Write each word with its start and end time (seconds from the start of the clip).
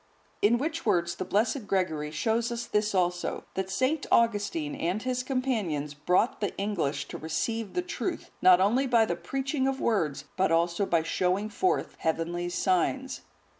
In 0.41 0.57
which 0.57 0.83
words 0.83 1.17
the 1.17 1.25
blessed 1.25 1.67
Gregory 1.67 2.09
shows 2.09 2.51
us 2.51 2.65
this 2.65 2.95
also, 2.95 3.43
that 3.53 3.69
St. 3.69 4.03
Augustine 4.11 4.73
and 4.73 4.99
his 5.03 5.21
companions 5.21 5.93
brought 5.93 6.41
the 6.41 6.57
English 6.57 7.07
to 7.09 7.19
receive 7.19 7.75
the 7.75 7.83
truth, 7.83 8.31
not 8.41 8.59
only 8.59 8.87
by 8.87 9.05
the 9.05 9.15
preaching 9.15 9.67
of 9.67 9.79
words, 9.79 10.25
but 10.35 10.51
also 10.51 10.87
by 10.87 11.03
showing 11.03 11.49
forth 11.49 11.95
heavenly 11.99 12.49
signs. 12.49 13.21